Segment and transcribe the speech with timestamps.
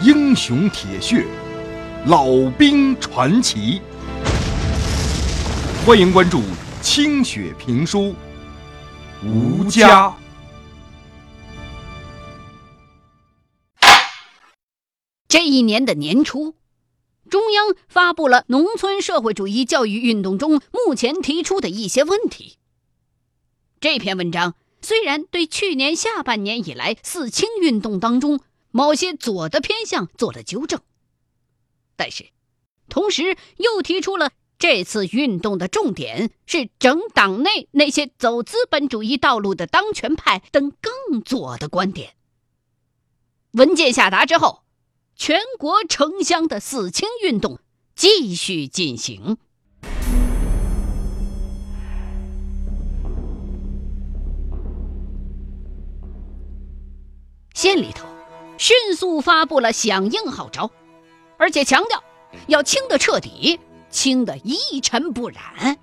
[0.00, 1.26] 英雄铁血，
[2.06, 3.82] 老兵传奇。
[5.84, 6.40] 欢迎关注
[6.80, 8.14] 清雪评书
[9.26, 10.08] 《吴家》。
[15.26, 16.54] 这一年的年初，
[17.28, 22.58] 中央发布了农村社会主义教育运动中目前提出的一些问题。
[23.80, 28.38] 这篇文章虽然对去年下半年以来四清运动当中
[28.70, 30.80] 某些左的偏向做了纠正，
[31.96, 32.26] 但是
[32.88, 42.14] 同时又提出了这次运动的重点是整党内那些走资本主义道路的当权派等更左的观点。
[43.52, 44.62] 文件下达之后。
[45.20, 47.58] 全国城乡的四清运动
[47.96, 49.36] 继续进行。
[57.52, 58.06] 县里头
[58.58, 60.70] 迅速发布了响应号召，
[61.38, 62.02] 而且强调
[62.48, 65.78] 要清得彻底，清得一尘不染。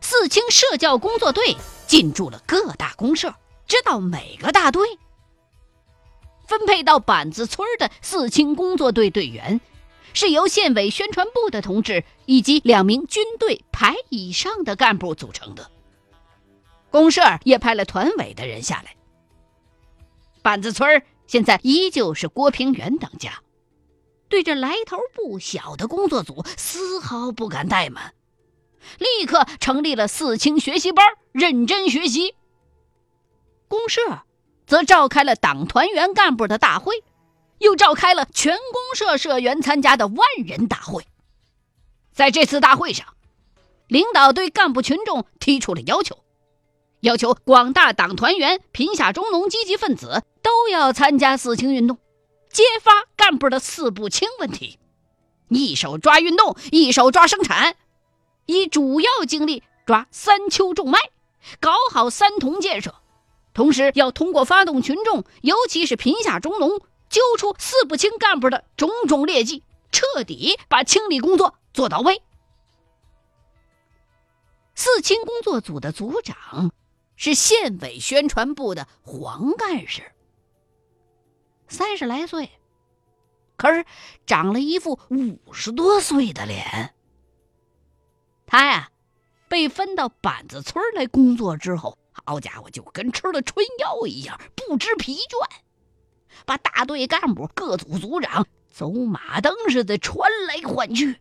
[0.00, 3.34] 四清社教工作队进驻了各大公社，
[3.66, 4.98] 知道每个大队。
[6.46, 9.60] 分配到板子村的四清工作队队员，
[10.12, 15.70] 是由县委宣传部的同志以及两名军队排以上的干部组成的。
[16.90, 18.94] 公社也派了团委的人下来。
[20.42, 23.42] 板子村现在依旧是郭平原当家，
[24.28, 28.14] 对这来头不小的工作组丝毫不敢怠慢，
[28.98, 32.34] 立刻成立了四清学习班，认真学习。
[33.68, 34.22] 公社。
[34.66, 37.04] 则召开了党团员干部的大会，
[37.58, 41.06] 又召开了全公社社员参加的万人大会。
[42.14, 43.06] 在这次大会上，
[43.88, 46.24] 领导对干部群众提出了要求，
[47.00, 51.96] 要求广大党团员、贫下中农积极分子都要参加四清运动，
[52.50, 54.78] 揭发干部的四不清问题，
[55.48, 57.76] 一手抓运动，一手抓生产，
[58.44, 60.98] 以主要精力抓三秋种麦，
[61.60, 62.94] 搞好三同建设。
[63.54, 72.20] 同时，要通过发动群众，尤其是贫下中农，揪出四不清干部的种种劣迹，彻底把清理工作做到位。
[74.74, 76.72] 四清工作组的组长
[77.16, 80.02] 是县委宣传部的黄干事，
[81.74, 82.50] 三十来岁，
[83.56, 83.84] 可是
[84.24, 86.94] 长了一副五十多岁的脸。
[88.46, 88.90] 他呀，
[89.48, 91.98] 被分到板子村来工作之后。
[92.26, 95.48] 好家伙，就跟吃了春药一样，不知疲倦，
[96.46, 101.20] 把大队干部、各组组长走马灯似的穿来换去，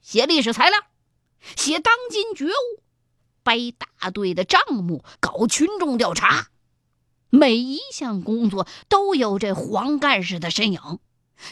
[0.00, 0.78] 写历史材料，
[1.56, 2.82] 写当今觉悟，
[3.44, 6.48] 掰大队的账目，搞群众调查，
[7.34, 11.00] 每一项工作都有这黄干事的身影，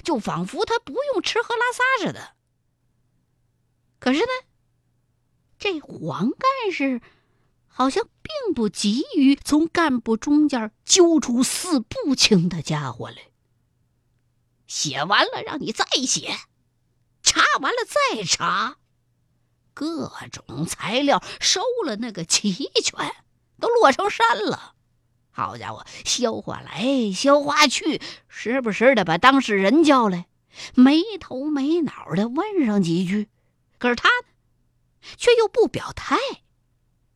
[0.05, 2.35] 就仿佛他不用吃喝拉撒似的。
[3.99, 4.27] 可是呢，
[5.59, 7.01] 这黄干事。
[7.73, 13.31] 好像并不急于从干部中间揪出四不清的家伙来。
[14.67, 16.37] 写完了让你再写，
[17.23, 18.77] 查完了再查，
[19.73, 22.53] 各种材料收了那个齐
[22.85, 23.15] 全，
[23.59, 24.75] 都摞成山了。
[25.31, 30.27] 好家伙，消化来消化去，时不时的把当事人叫来，
[30.75, 33.29] 没头没脑的问上几句，
[33.79, 34.09] 可是他
[35.17, 36.17] 却又不表态。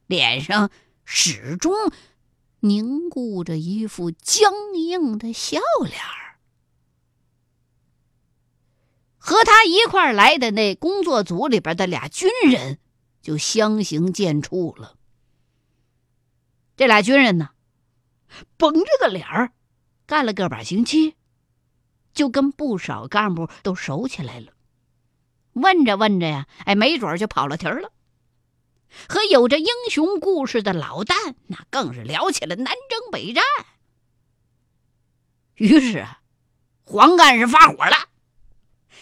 [0.07, 0.71] 脸上
[1.05, 1.91] 始终
[2.61, 6.39] 凝固着一副僵硬的笑脸儿。
[9.17, 12.79] 和他一块来的那工作组里边的俩军人
[13.23, 14.97] 就相形见绌了。
[16.77, 17.51] 这俩军人呢，
[18.57, 19.53] 绷着个脸儿，
[20.07, 21.15] 干了个把星期，
[22.13, 24.53] 就跟不少干部都熟起来了。
[25.53, 27.93] 问着问着呀，哎，没准就跑了题儿了。
[29.09, 33.43] 和有着英雄故事的老旦，那更是聊起了南征北战。
[35.55, 36.21] 于是啊，
[36.85, 38.09] 黄干事发火了，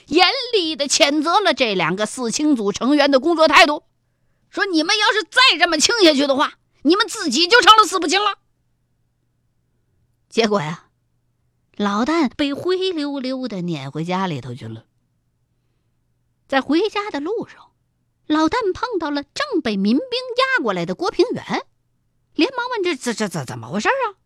[0.06, 3.84] 严厉的谴责了这两个四清组成员的工作态度，
[4.50, 8.38] 说：“你们要是再这么清下去的话，你们自己就成了四不清了。”
[10.32, 10.88] 结果呀，
[11.76, 14.86] 老旦被灰溜溜的撵回家里头去了。
[16.48, 17.68] 在回家的路上。
[18.28, 20.04] 老旦碰到了正被民兵
[20.38, 21.44] 押过来的郭平原，
[22.34, 24.16] 连忙问：“这这这怎怎么回事啊？”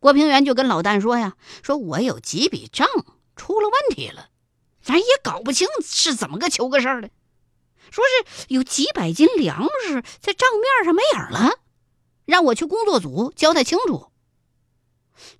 [0.00, 2.88] 郭平原就跟老旦说：“呀，说我有几笔账
[3.36, 4.30] 出了问题了，
[4.80, 7.10] 咱也搞不清是怎么个求个事儿的。
[7.90, 11.58] 说是有几百斤粮食在账面上没影了，
[12.24, 14.10] 让我去工作组交代清楚。”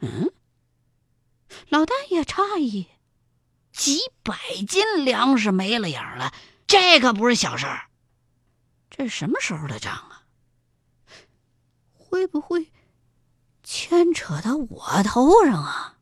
[0.01, 0.31] 嗯，
[1.69, 2.87] 老大也诧异，
[3.73, 4.35] 几百
[4.69, 6.33] 斤粮食没了影了，
[6.67, 7.87] 这可不是小事儿。
[8.91, 10.23] 这是什么时候的账啊？
[11.93, 12.73] 会不会
[13.63, 15.95] 牵扯到我头上啊？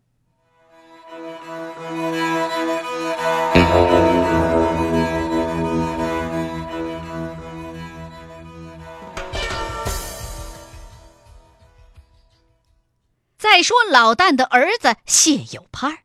[13.48, 15.98] 再说老旦的儿子谢有盼，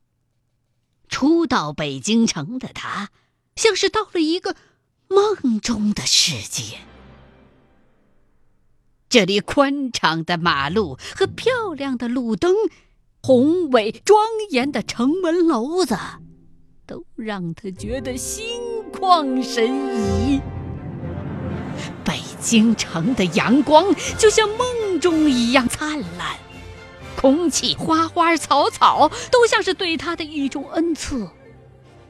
[1.10, 3.10] 初到北京城的他，
[3.56, 4.56] 像是到了一个
[5.08, 6.78] 梦中的世界。
[9.10, 12.56] 这里宽敞的马路和漂亮的路灯，
[13.24, 15.98] 宏伟庄严的城门楼子，
[16.86, 18.62] 都让他觉得心
[18.94, 20.40] 旷神怡。
[22.06, 26.38] 北京城的阳光就像梦中一样灿烂。
[27.22, 31.30] 空气、花花草草都像是对他的一种恩赐。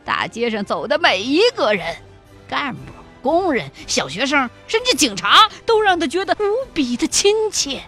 [0.05, 1.97] 大街上走的每一个人，
[2.47, 2.79] 干部、
[3.21, 7.83] 工人、小学生，甚至警察，都让他觉得无比的亲切。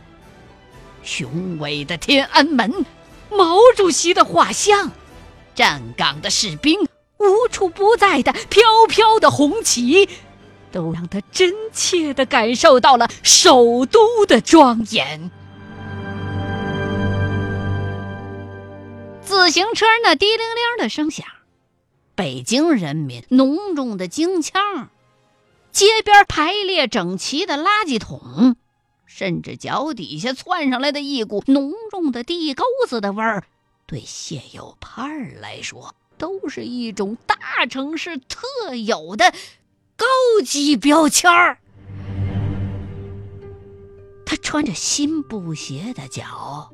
[1.01, 2.85] 雄伟的天安门，
[3.29, 4.91] 毛主席的画像，
[5.55, 6.77] 站岗的士兵，
[7.19, 10.09] 无处不在的飘飘的红旗，
[10.73, 15.31] 都让他真切地感受到了首都的庄严。
[19.25, 21.25] 自行车那滴铃铃的声响，
[22.15, 24.89] 北京人民浓重的京腔，
[25.71, 28.55] 街边排列整齐的垃圾桶，
[29.05, 33.45] 甚至脚底下窜上来的一股浓重的地沟子的味儿，
[33.85, 39.33] 对谢有盼来说，都是一种大城市特有的
[39.95, 40.05] 高
[40.45, 41.57] 级标签儿。
[44.25, 46.71] 他穿着新布鞋的脚。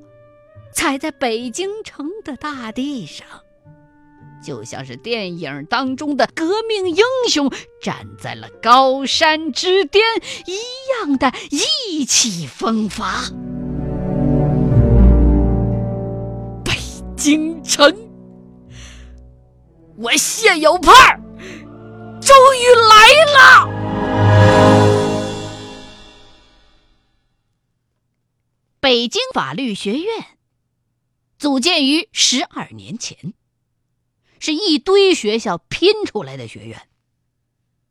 [0.72, 3.28] 踩在北京城的大地上，
[4.44, 7.52] 就像是电影当中的革命英雄
[7.82, 10.04] 站在了高山之巅
[10.46, 10.58] 一
[11.02, 13.26] 样的意气风发。
[16.64, 16.74] 北
[17.18, 17.94] 京城，
[19.98, 21.22] 我谢有盼
[22.22, 22.96] 终于来
[23.36, 23.70] 了。
[28.80, 30.39] 北京法律学院。
[31.40, 33.34] 组建于十二年前，
[34.40, 36.90] 是一堆学校拼出来的学院。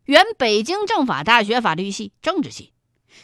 [0.05, 2.75] 原北京政法大学法律系、政治系，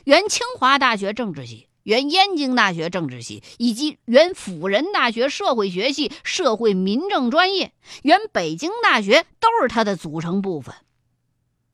[0.04, 10.74] 原清华大学政治系，原燕京大学政治系，以及原辅仁大学社会学系社会民政专业，原北京大学都是它的组成部分。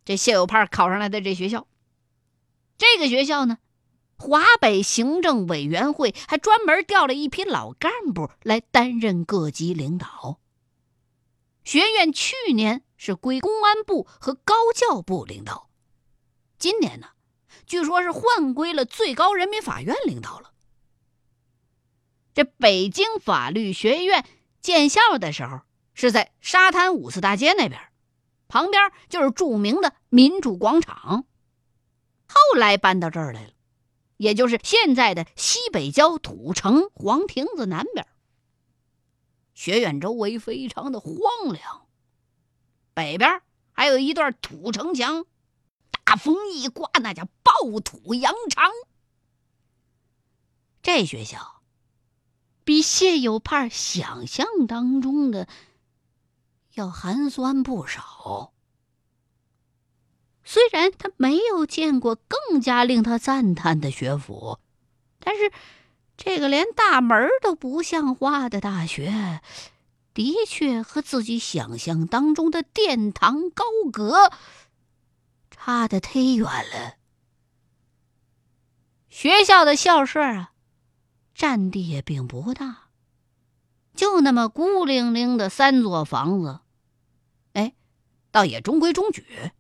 [0.05, 1.69] 这谢有盼考上来的这学校，
[2.76, 3.58] 这个学校呢？
[4.20, 10.38] 华北行政委员会还专门调了一批老干部来担任各级领导。
[11.64, 15.70] 学院去年是归公安部和高教部领导，
[16.58, 17.08] 今年呢，
[17.64, 20.52] 据说是换归了最高人民法院领导了。
[22.34, 24.26] 这北京法律学院
[24.61, 25.62] 建校的时候
[25.94, 27.81] 是在沙滩五四大街那边，
[28.49, 31.25] 旁边就是著名的民主广场，
[32.28, 33.52] 后来搬到这儿来了。
[34.20, 38.06] 也就是现在的西北郊土城黄亭子南边，
[39.55, 41.14] 学院周围非常的荒
[41.55, 41.87] 凉，
[42.93, 43.41] 北边
[43.72, 45.24] 还有一段土城墙，
[46.05, 48.70] 大风一刮，那叫暴土扬长。
[50.82, 51.62] 这学校
[52.62, 55.48] 比谢有盼想象当中的
[56.74, 58.53] 要寒酸不少。
[60.44, 64.59] 虽然他没有见过更加令他赞叹的学府，
[65.19, 65.53] 但是
[66.17, 69.41] 这个连大门都不像话的大学，
[70.13, 74.32] 的确和自己想象当中的殿堂高阁
[75.51, 76.97] 差得忒远了。
[79.09, 80.53] 学校的校舍啊，
[81.35, 82.89] 占地也并不大，
[83.94, 86.61] 就那么孤零零的三座房子，
[87.53, 87.75] 哎，
[88.31, 89.53] 倒也中规中矩。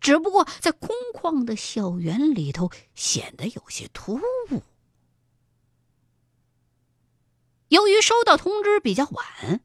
[0.00, 4.62] 只不过在空旷的校园里头显得有些突兀。
[7.68, 9.60] 由于收到通知比较晚，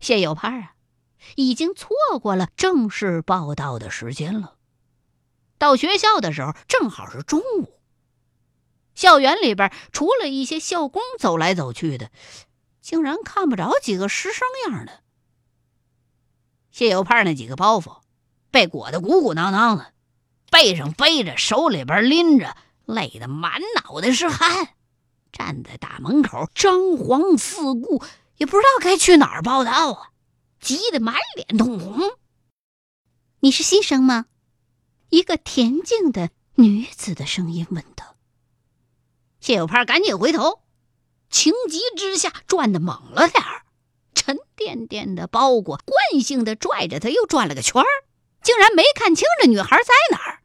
[0.00, 0.74] 谢有盼啊，
[1.36, 4.56] 已经错过了正式报道的时间了。
[5.56, 7.78] 到学校的时候正好是中午，
[8.96, 12.10] 校园里边除了一些校工走来走去的，
[12.80, 15.04] 竟然看不着几个师生样的。
[16.72, 18.01] 谢有盼那几个包袱。
[18.52, 19.92] 被裹得鼓鼓囊囊的，
[20.50, 22.54] 背上背着，手里边拎着，
[22.84, 24.68] 累得满脑袋是汗，
[25.32, 28.04] 站在大门口张皇四顾，
[28.36, 30.10] 也不知道该去哪儿报道啊，
[30.60, 32.12] 急得满脸通红。
[33.40, 34.26] 你是新生吗？
[35.08, 38.16] 一个恬静的女子的声音问道。
[39.40, 40.60] 谢有盼赶紧回头，
[41.30, 43.62] 情急之下转的猛了点儿，
[44.14, 47.88] 沉甸甸的包裹惯性的拽着他又转了个圈儿，
[48.42, 50.42] 竟然没看清这女孩在哪儿。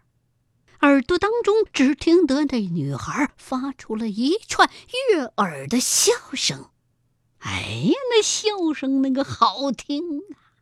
[0.82, 4.70] 耳朵当中只听得那女孩发出了一串
[5.12, 6.70] 悦耳的笑声。
[7.40, 10.62] 哎呀，那笑声那个好听啊，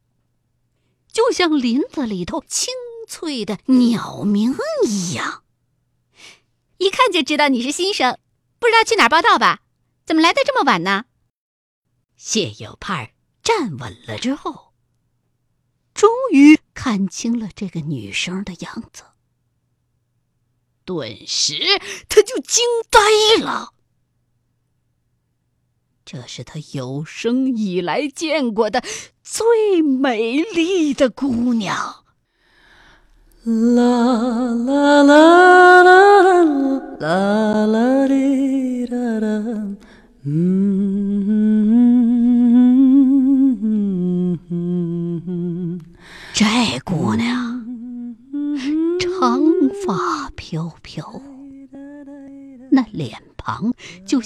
[1.11, 2.73] 就像林子里头清
[3.07, 5.43] 脆的鸟鸣一样。
[6.77, 8.17] 一看就知道你是新生，
[8.59, 9.61] 不知道去哪儿报道吧？
[10.05, 11.05] 怎么来的这么晚呢？
[12.15, 13.11] 谢有盼
[13.43, 14.73] 站稳了之后，
[15.93, 19.03] 终于看清了这个女生的样子。
[20.86, 21.55] 顿时，
[22.08, 23.72] 他就惊呆了。
[26.05, 28.84] 这是他有生以来见过的
[29.24, 32.03] 最美丽的姑娘。
[33.44, 36.25] 啦啦啦啦啦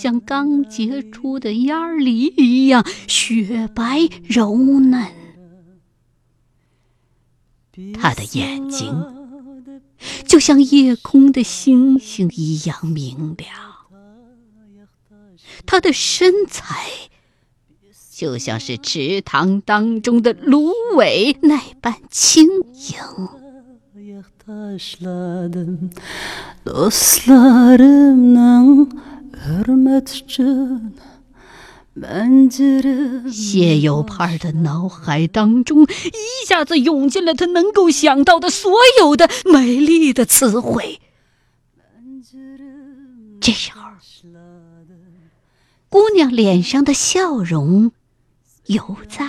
[0.01, 5.07] 像刚结出的鸭梨一样雪白柔嫩，
[7.93, 8.95] 他的眼睛
[10.25, 13.53] 就像夜空的星星一样明亮，
[15.65, 16.87] 他的身材
[18.09, 22.95] 就像是池塘当中的芦苇那般轻盈。
[33.31, 41.01] 谢有盼的脑海当中一下子涌进了他能够想到的所有的美丽的词汇。
[43.41, 43.79] 这时候，
[45.89, 47.91] 姑娘脸上的笑容
[48.67, 49.25] 犹在，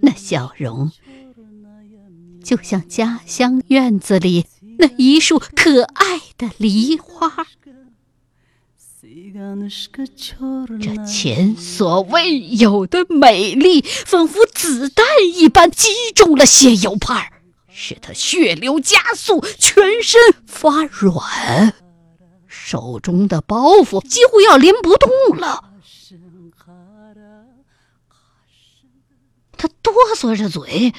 [0.00, 0.90] 那笑容。
[2.42, 4.46] 就像家乡院子里
[4.80, 7.46] 那一束可爱的梨花，
[10.80, 17.30] 这前所未有的美丽，仿佛子弹一般击中了谢有盼，
[17.68, 21.74] 使他血流加速，全身发软，
[22.46, 25.64] 手中的包袱几乎要拎不动了。
[29.58, 30.94] 他哆嗦着嘴。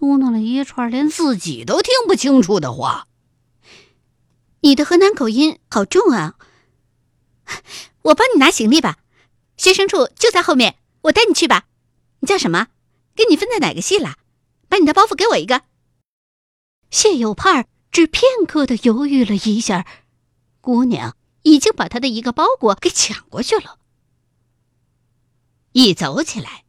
[0.00, 3.06] 嘟囔了一串连自己都听不清楚的话。
[4.62, 6.36] 你的河南口音好重啊！
[8.00, 8.96] 我帮你拿行李吧，
[9.58, 11.66] 学生处就在后面，我带你去吧。
[12.20, 12.68] 你叫什么？
[13.14, 14.16] 跟你分在哪个系了？
[14.70, 15.64] 把你的包袱给我一个。
[16.90, 19.86] 谢有盼只片刻的犹豫了一下，
[20.62, 23.76] 姑娘已经把他的一个包裹给抢过去了。
[25.72, 26.64] 一走起来，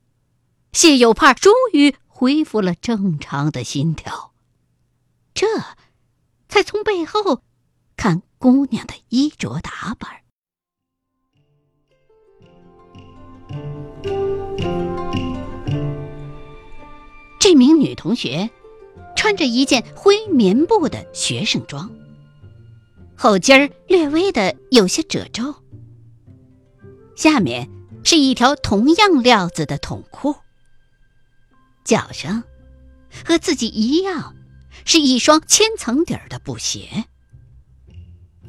[0.74, 1.96] 谢有盼终于。
[2.22, 4.32] 恢复了正常的心跳，
[5.34, 5.48] 这
[6.48, 7.42] 才从背后
[7.98, 10.22] 看姑娘的衣着打扮。
[17.40, 18.52] 这名女同学
[19.16, 21.90] 穿着一件灰棉布的学生装，
[23.18, 25.56] 后襟儿略微的有些褶皱，
[27.16, 27.68] 下面
[28.04, 30.36] 是一条同样料子的筒裤。
[31.92, 32.46] 脚上
[33.26, 34.34] 和自己一样，
[34.86, 37.04] 是一双千层底儿的布鞋，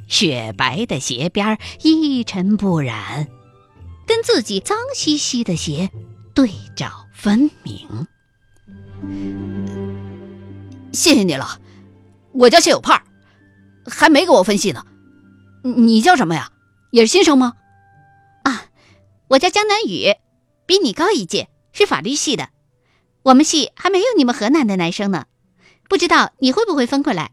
[0.06, 3.26] 雪白的鞋边一尘不染，
[4.06, 5.90] 跟自己脏兮兮的鞋
[6.32, 8.06] 对照分明。
[10.92, 11.61] 谢谢你了，
[12.30, 13.02] 我叫谢有盼，
[13.87, 14.87] 还没给我分析呢。
[15.64, 16.52] 你叫什么呀？
[16.92, 17.54] 也是新生吗？
[18.44, 18.66] 啊，
[19.26, 20.14] 我叫江南雨，
[20.64, 22.50] 比你高一届，是法律系的。
[23.22, 25.26] 我们系还没有你们河南的男生呢，
[25.88, 27.30] 不知道你会不会分过来？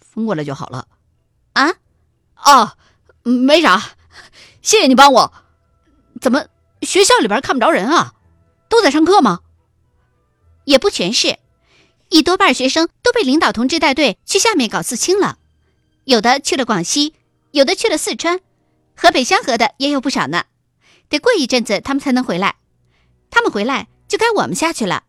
[0.00, 0.88] 分过来就好了。
[1.52, 1.74] 啊？
[2.44, 2.76] 哦，
[3.22, 3.80] 没啥，
[4.62, 5.32] 谢谢你帮我。
[6.20, 6.46] 怎么
[6.82, 8.14] 学校里边看不着人啊？
[8.68, 9.40] 都在上课吗？
[10.64, 11.38] 也不全是，
[12.08, 15.38] 一多半学生都被领导同志带队去下面搞四清了，
[16.04, 17.14] 有的去了广西，
[17.50, 18.40] 有的去了四川，
[18.96, 20.44] 河北香河的也有不少呢。
[21.10, 22.56] 得过一阵子他们才能回来，
[23.30, 23.88] 他们回来。
[24.08, 25.04] 就该我们下去了。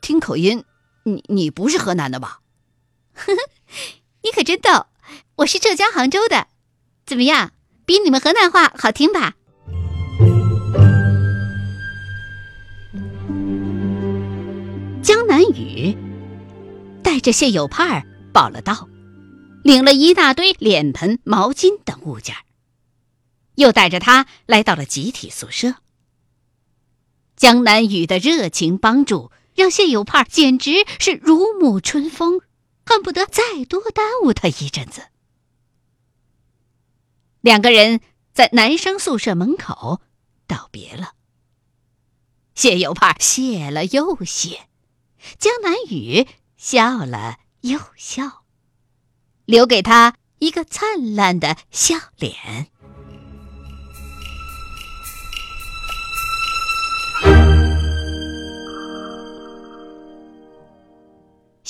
[0.00, 0.64] 听口音，
[1.04, 2.40] 你你不是河南的吧？
[3.14, 3.38] 呵呵，
[4.22, 4.86] 你可真逗，
[5.36, 6.46] 我是浙江杭州的。
[7.04, 7.52] 怎么样，
[7.84, 9.34] 比你们河南话好听吧？
[15.02, 15.96] 江南雨
[17.02, 18.88] 带着谢有盼报了到，
[19.64, 22.36] 领了一大堆脸盆、毛巾等物件，
[23.56, 25.74] 又带着他来到了集体宿舍。
[27.40, 32.42] 江南雨的热情帮助，让谢有盼简直是如沐春风，
[32.84, 35.06] 恨不得再多耽误他一阵子。
[37.40, 38.02] 两个人
[38.34, 40.02] 在男生宿舍门口
[40.46, 41.14] 道别了。
[42.54, 44.68] 谢有盼谢了又谢，
[45.38, 46.26] 江南雨
[46.58, 48.44] 笑了又笑，
[49.46, 52.69] 留给他一个灿烂的笑脸。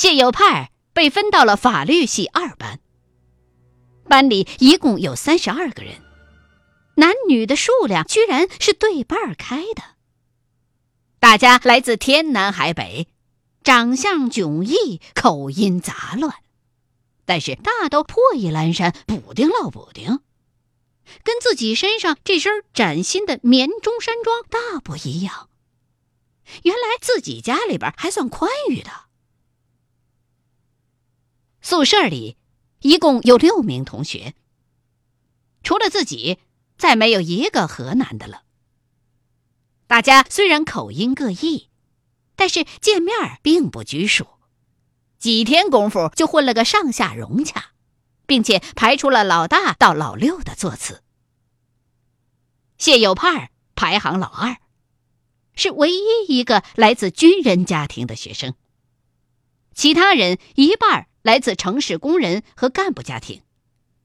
[0.01, 2.81] 谢有派被分到了法律系二班。
[4.09, 6.01] 班里一共有三十二个人，
[6.95, 9.83] 男女的数量居然是对半开的。
[11.19, 13.09] 大家来自天南海北，
[13.63, 16.35] 长相迥异，口音杂乱，
[17.27, 20.21] 但是大都破衣烂衫，补丁落补丁，
[21.23, 25.51] 跟自己身上这身崭新的棉中山装大不一样。
[26.63, 28.91] 原来自己家里边还算宽裕的，
[31.71, 32.37] 宿舍里。
[32.81, 34.35] 一共有六名同学，
[35.63, 36.41] 除了自己，
[36.77, 38.43] 再没有一个河南的了。
[39.87, 41.69] 大家虽然口音各异，
[42.35, 44.27] 但是见面并不拘束，
[45.21, 47.73] 几天功夫就混了个上下融洽，
[48.27, 51.05] 并且排出了老大到老六的座次。
[52.79, 54.57] 谢有盼排行老二，
[55.55, 58.55] 是唯一一个来自军人家庭的学生，
[59.75, 63.43] 其他人一半来自城市工人和干部家庭，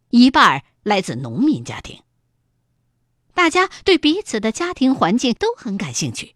[0.10, 2.04] 一半来自农民家庭。
[3.34, 6.36] 大家对彼此的家庭环境都很感兴趣，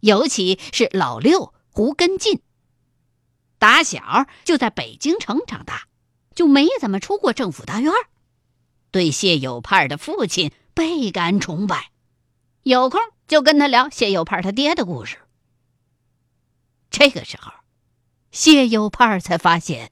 [0.00, 2.40] 尤其是老六胡根进，
[3.58, 5.88] 打小就在北京城长大，
[6.34, 7.92] 就没怎么出过政府大院，
[8.90, 11.90] 对谢有盼的父亲倍感崇拜，
[12.62, 15.18] 有空就跟他聊谢有盼他爹的故事。
[16.90, 17.52] 这个时候。
[18.36, 19.90] 谢有盼才发现，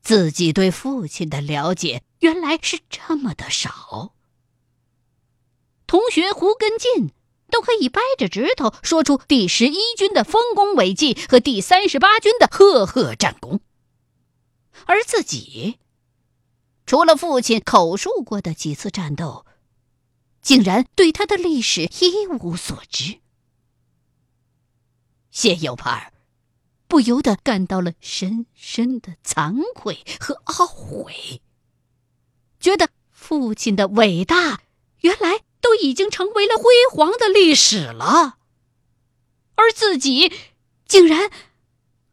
[0.00, 4.14] 自己对父亲的了解原来是这么的少。
[5.84, 7.10] 同学胡根进
[7.50, 13.58] 都可以掰着指头说出第十一军的丰功伟绩和第三十八军的赫赫战功，
[14.86, 15.80] 而自己，
[16.86, 19.44] 除了父亲口述过的几次战斗，
[20.40, 23.18] 竟然对他的历史一无所知。
[25.32, 26.13] 谢有盼。
[26.86, 31.42] 不由得感到了深深的惭愧和懊悔，
[32.60, 34.60] 觉得父亲的伟大
[35.00, 38.38] 原来都已经成为了辉煌的历史了，
[39.56, 40.32] 而自己
[40.86, 41.30] 竟然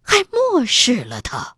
[0.02, 1.58] 还漠视了他。